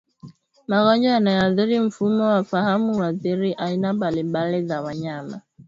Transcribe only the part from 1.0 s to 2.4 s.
yanayoathiri mfumo